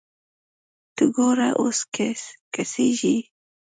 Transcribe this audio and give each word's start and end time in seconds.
ته 0.95 1.03
ګوره 1.15 1.49
اوس 1.61 1.79
کسږي 2.53 3.17